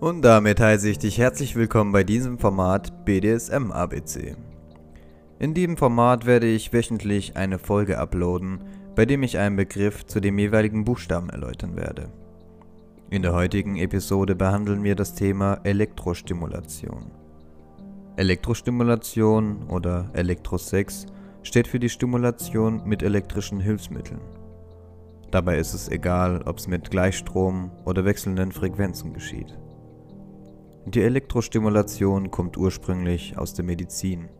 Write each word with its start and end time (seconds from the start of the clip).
Und 0.00 0.22
damit 0.22 0.60
heiße 0.60 0.88
ich 0.88 0.98
dich 0.98 1.18
herzlich 1.18 1.56
willkommen 1.56 1.92
bei 1.92 2.04
diesem 2.04 2.38
Format 2.38 3.04
BDSM 3.04 3.70
ABC. 3.70 4.34
In 5.38 5.52
diesem 5.52 5.76
Format 5.76 6.24
werde 6.24 6.46
ich 6.46 6.72
wöchentlich 6.72 7.36
eine 7.36 7.58
Folge 7.58 7.98
uploaden, 7.98 8.64
bei 8.94 9.04
dem 9.04 9.22
ich 9.22 9.36
einen 9.36 9.56
Begriff 9.56 10.06
zu 10.06 10.20
dem 10.20 10.38
jeweiligen 10.38 10.86
Buchstaben 10.86 11.28
erläutern 11.28 11.76
werde. 11.76 12.08
In 13.10 13.20
der 13.20 13.34
heutigen 13.34 13.76
Episode 13.76 14.34
behandeln 14.34 14.84
wir 14.84 14.96
das 14.96 15.14
Thema 15.14 15.60
Elektrostimulation. 15.64 17.10
Elektrostimulation 18.16 19.64
oder 19.68 20.08
Elektrosex 20.14 21.04
steht 21.42 21.68
für 21.68 21.78
die 21.78 21.90
Stimulation 21.90 22.80
mit 22.86 23.02
elektrischen 23.02 23.60
Hilfsmitteln. 23.60 24.22
Dabei 25.30 25.58
ist 25.58 25.74
es 25.74 25.90
egal, 25.90 26.40
ob 26.46 26.56
es 26.56 26.68
mit 26.68 26.90
Gleichstrom 26.90 27.70
oder 27.84 28.06
wechselnden 28.06 28.50
Frequenzen 28.50 29.12
geschieht. 29.12 29.58
Die 30.86 31.02
Elektrostimulation 31.02 32.30
kommt 32.30 32.56
ursprünglich 32.56 33.36
aus 33.36 33.52
der 33.52 33.66
Medizin. 33.66 34.30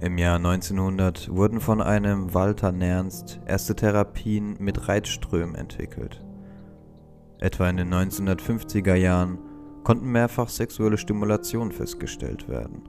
Im 0.00 0.18
Jahr 0.18 0.36
1900 0.36 1.34
wurden 1.34 1.60
von 1.60 1.80
einem 1.80 2.34
Walter 2.34 2.70
Nernst 2.70 3.40
erste 3.46 3.74
Therapien 3.74 4.56
mit 4.58 4.86
Reizströmen 4.86 5.54
entwickelt. 5.54 6.22
Etwa 7.38 7.70
in 7.70 7.78
den 7.78 7.92
1950er 7.92 8.94
Jahren 8.94 9.38
konnten 9.82 10.12
mehrfach 10.12 10.50
sexuelle 10.50 10.98
Stimulationen 10.98 11.72
festgestellt 11.72 12.46
werden. 12.46 12.82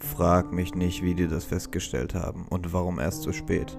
Frag 0.00 0.52
mich 0.52 0.74
nicht, 0.74 1.04
wie 1.04 1.14
die 1.14 1.28
das 1.28 1.44
festgestellt 1.44 2.14
haben 2.14 2.46
und 2.50 2.72
warum 2.72 2.98
erst 2.98 3.22
so 3.22 3.32
spät. 3.32 3.78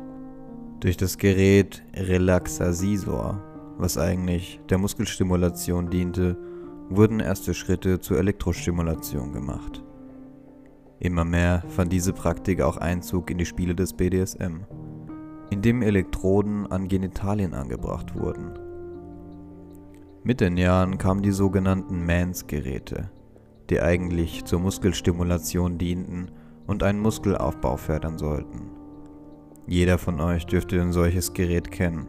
Durch 0.80 0.96
das 0.96 1.18
Gerät 1.18 1.84
Relaxasisor, 1.94 3.44
was 3.78 3.98
eigentlich 3.98 4.62
der 4.70 4.78
Muskelstimulation 4.78 5.90
diente, 5.90 6.38
wurden 6.90 7.20
erste 7.20 7.54
Schritte 7.54 8.00
zur 8.00 8.18
Elektrostimulation 8.18 9.34
gemacht. 9.34 9.84
Immer 11.00 11.26
mehr 11.26 11.64
fand 11.68 11.92
diese 11.92 12.14
Praktik 12.14 12.62
auch 12.62 12.78
Einzug 12.78 13.30
in 13.30 13.38
die 13.38 13.46
Spiele 13.46 13.76
des 13.76 13.94
BDSM, 13.94 14.62
indem 15.50 15.82
Elektroden 15.82 16.72
an 16.72 16.88
Genitalien 16.88 17.54
angebracht 17.54 18.16
wurden. 18.16 18.54
Mit 20.24 20.42
den 20.42 20.58
Jahren 20.58 20.98
kamen 20.98 21.22
die 21.22 21.32
sogenannten 21.32 22.06
Mans-Geräte, 22.06 23.12
die 23.70 23.82
eigentlich 23.82 24.46
zur 24.46 24.60
Muskelstimulation 24.60 25.78
dienten 25.78 26.32
und 26.66 26.82
einen 26.82 27.00
Muskelaufbau 27.00 27.78
fördern 27.78 28.18
sollten. 28.18 28.72
Jeder 29.68 29.98
von 29.98 30.20
euch 30.20 30.46
dürfte 30.46 30.80
ein 30.82 30.92
solches 30.92 31.34
Gerät 31.34 31.72
kennen, 31.72 32.08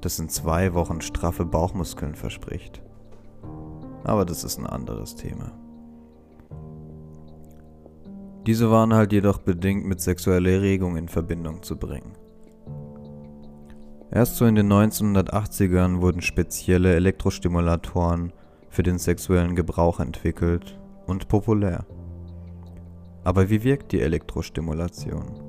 das 0.00 0.18
in 0.18 0.28
zwei 0.28 0.74
Wochen 0.74 1.00
straffe 1.00 1.44
Bauchmuskeln 1.44 2.14
verspricht. 2.14 2.83
Aber 4.04 4.26
das 4.26 4.44
ist 4.44 4.58
ein 4.58 4.66
anderes 4.66 5.16
Thema. 5.16 5.50
Diese 8.46 8.70
waren 8.70 8.92
halt 8.92 9.12
jedoch 9.12 9.38
bedingt 9.38 9.86
mit 9.86 10.02
sexueller 10.02 10.50
Erregung 10.50 10.98
in 10.98 11.08
Verbindung 11.08 11.62
zu 11.62 11.78
bringen. 11.78 12.12
Erst 14.10 14.36
so 14.36 14.44
in 14.44 14.54
den 14.54 14.70
1980ern 14.70 16.02
wurden 16.02 16.20
spezielle 16.20 16.94
Elektrostimulatoren 16.94 18.34
für 18.68 18.82
den 18.82 18.98
sexuellen 18.98 19.56
Gebrauch 19.56 19.98
entwickelt 19.98 20.78
und 21.06 21.28
populär. 21.28 21.86
Aber 23.24 23.48
wie 23.48 23.64
wirkt 23.64 23.92
die 23.92 24.02
Elektrostimulation? 24.02 25.40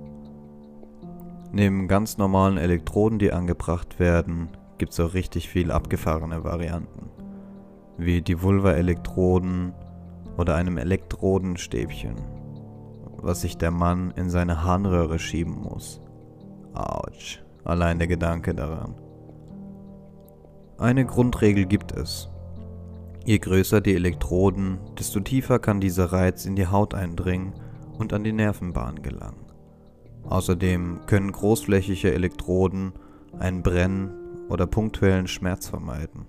Neben 1.51 1.89
ganz 1.89 2.17
normalen 2.17 2.57
Elektroden, 2.57 3.19
die 3.19 3.33
angebracht 3.33 3.99
werden, 3.99 4.49
gibt 4.77 4.93
es 4.93 4.99
auch 5.01 5.13
richtig 5.13 5.49
viel 5.49 5.71
abgefahrene 5.71 6.43
Varianten 6.45 7.09
wie 7.97 8.21
die 8.21 8.41
Vulva-Elektroden 8.41 9.73
oder 10.37 10.55
einem 10.55 10.77
Elektrodenstäbchen, 10.77 12.15
was 13.17 13.41
sich 13.41 13.57
der 13.57 13.71
Mann 13.71 14.11
in 14.11 14.29
seine 14.29 14.63
Harnröhre 14.63 15.19
schieben 15.19 15.61
muss. 15.61 16.01
Autsch, 16.73 17.43
allein 17.63 17.99
der 17.99 18.07
Gedanke 18.07 18.53
daran. 18.53 18.95
Eine 20.77 21.05
Grundregel 21.05 21.65
gibt 21.65 21.93
es. 21.93 22.29
Je 23.23 23.39
größer 23.39 23.81
die 23.81 23.95
Elektroden, 23.95 24.79
desto 24.99 25.19
tiefer 25.19 25.57
kann 25.57 25.79
dieser 25.79 26.11
Reiz 26.11 26.45
in 26.45 26.55
die 26.55 26.67
Haut 26.67 26.93
eindringen 26.93 27.53
und 27.97 28.13
an 28.13 28.23
die 28.23 28.33
Nervenbahn 28.33 29.01
gelangen. 29.01 29.45
Außerdem 30.29 31.01
können 31.05 31.31
großflächige 31.31 32.13
Elektroden 32.13 32.93
einen 33.39 33.63
Brennen 33.63 34.11
oder 34.49 34.67
punktuellen 34.67 35.27
Schmerz 35.27 35.67
vermeiden. 35.67 36.27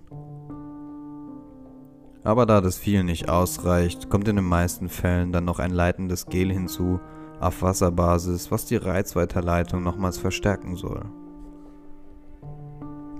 Aber 2.26 2.44
da 2.44 2.60
das 2.60 2.76
viel 2.76 3.04
nicht 3.04 3.28
ausreicht, 3.28 4.10
kommt 4.10 4.26
in 4.26 4.34
den 4.34 4.44
meisten 4.44 4.88
Fällen 4.88 5.30
dann 5.30 5.44
noch 5.44 5.60
ein 5.60 5.70
leitendes 5.70 6.26
Gel 6.26 6.52
hinzu, 6.52 6.98
auf 7.38 7.62
Wasserbasis, 7.62 8.50
was 8.50 8.66
die 8.66 8.74
Reizweiterleitung 8.74 9.84
nochmals 9.84 10.18
verstärken 10.18 10.74
soll. 10.74 11.04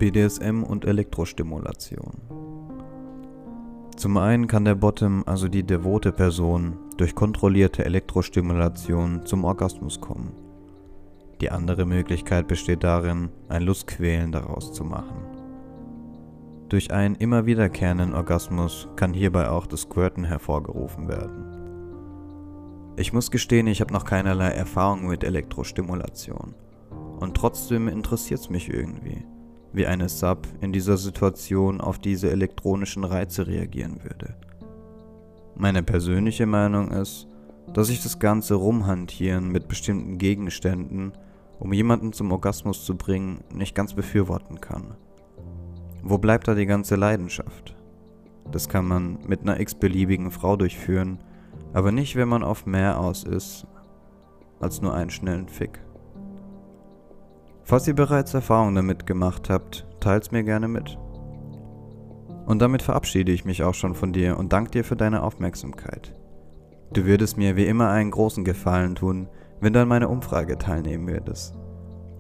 BDSM 0.00 0.65
und 0.65 0.84
Elektrostimulation. 0.84 2.21
Zum 3.94 4.17
einen 4.17 4.49
kann 4.49 4.65
der 4.65 4.75
Bottom, 4.75 5.23
also 5.25 5.47
die 5.47 5.62
devote 5.62 6.11
Person, 6.11 6.77
durch 6.97 7.15
kontrollierte 7.15 7.84
Elektrostimulation 7.84 9.25
zum 9.25 9.44
Orgasmus 9.44 10.00
kommen. 10.00 10.33
Die 11.41 11.53
andere 11.53 11.87
Möglichkeit 11.87 12.49
besteht 12.49 12.83
darin, 12.83 13.28
ein 13.49 13.62
Lustquälen 13.62 14.33
daraus 14.33 14.73
zu 14.73 14.83
machen. 14.83 15.36
Durch 16.69 16.91
einen 16.91 17.15
immer 17.15 17.47
wiederkehrenden 17.47 18.12
Orgasmus 18.12 18.88
kann 18.97 19.15
hierbei 19.15 19.49
auch 19.49 19.66
das 19.66 19.82
Squirten 19.82 20.25
hervorgerufen 20.25 21.06
werden. 21.06 21.56
Ich 22.97 23.12
muss 23.12 23.31
gestehen, 23.31 23.69
ich 23.69 23.81
habe 23.81 23.93
noch 23.93 24.04
keinerlei 24.04 24.49
Erfahrung 24.49 25.06
mit 25.06 25.22
Elektrostimulation. 25.22 26.55
Und 27.21 27.37
trotzdem 27.37 27.87
interessiert 27.87 28.41
es 28.41 28.50
mich 28.50 28.69
irgendwie, 28.69 29.25
wie 29.72 29.87
eine 29.87 30.09
Sub 30.09 30.49
in 30.60 30.72
dieser 30.72 30.97
Situation 30.97 31.81
auf 31.81 31.99
diese 32.00 32.31
elektronischen 32.31 33.05
Reize 33.05 33.47
reagieren 33.47 34.03
würde. 34.03 34.34
Meine 35.55 35.84
persönliche 35.84 36.47
Meinung 36.47 36.91
ist, 36.91 37.28
dass 37.72 37.91
ich 37.91 38.03
das 38.03 38.19
ganze 38.19 38.55
Rumhantieren 38.55 39.53
mit 39.53 39.69
bestimmten 39.69 40.19
Gegenständen, 40.19 41.12
um 41.60 41.72
jemanden 41.72 42.12
zum 42.12 42.32
Orgasmus 42.32 42.84
zu 42.84 42.97
bringen, 42.97 43.44
nicht 43.55 43.75
ganz 43.75 43.94
befürworten 43.94 44.60
kann. 44.60 44.97
Wo 46.09 46.19
bleibt 46.19 46.47
da 46.47 46.55
die 46.55 46.67
ganze 46.67 46.94
Leidenschaft? 46.94 47.75
Das 48.53 48.69
kann 48.69 48.87
man 48.87 49.19
mit 49.27 49.41
einer 49.41 49.59
x-beliebigen 49.59 50.31
Frau 50.31 50.55
durchführen, 50.55 51.19
aber 51.72 51.91
nicht, 51.91 52.15
wenn 52.15 52.28
man 52.28 52.44
auf 52.44 52.65
mehr 52.65 53.00
aus 53.00 53.25
ist 53.25 53.67
als 54.61 54.81
nur 54.81 54.94
einen 54.94 55.11
schnellen 55.11 55.49
Fick. 55.49 55.81
Falls 57.65 57.89
ihr 57.89 57.97
bereits 57.97 58.34
Erfahrungen 58.34 58.77
damit 58.77 59.05
gemacht 59.05 59.50
habt, 59.50 59.84
teilt's 59.99 60.31
mir 60.31 60.44
gerne 60.44 60.69
mit. 60.69 60.97
Und 62.47 62.62
damit 62.62 62.83
verabschiede 62.83 63.33
ich 63.33 63.44
mich 63.44 63.65
auch 63.65 63.75
schon 63.75 63.97
von 63.97 64.12
dir 64.12 64.38
und 64.38 64.53
danke 64.53 64.71
dir 64.71 64.84
für 64.84 64.94
deine 64.94 65.25
Aufmerksamkeit. 65.25 66.15
Du 66.93 67.05
würdest 67.05 67.37
mir 67.37 67.56
wie 67.56 67.67
immer 67.67 67.91
einen 67.91 68.12
großen 68.12 68.44
Gefallen 68.44 68.94
tun, 68.94 69.28
wenn 69.61 69.73
du 69.73 69.83
an 69.83 69.88
meiner 69.88 70.09
Umfrage 70.09 70.56
teilnehmen 70.56 71.09
würdest. 71.09 71.59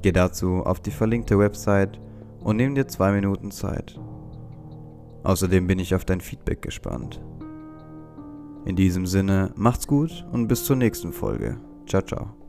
Geh 0.02 0.10
dazu 0.10 0.64
auf 0.66 0.80
die 0.80 0.90
verlinkte 0.90 1.38
Website 1.38 2.00
und 2.46 2.58
nimm 2.58 2.76
dir 2.76 2.86
zwei 2.86 3.10
Minuten 3.10 3.50
Zeit. 3.50 3.98
Außerdem 5.24 5.66
bin 5.66 5.80
ich 5.80 5.96
auf 5.96 6.04
dein 6.04 6.20
Feedback 6.20 6.62
gespannt. 6.62 7.20
In 8.64 8.76
diesem 8.76 9.04
Sinne, 9.04 9.52
macht's 9.56 9.88
gut 9.88 10.24
und 10.30 10.46
bis 10.46 10.64
zur 10.64 10.76
nächsten 10.76 11.12
Folge. 11.12 11.58
Ciao, 11.88 12.02
ciao. 12.02 12.45